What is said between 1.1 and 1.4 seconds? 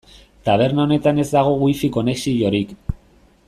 ez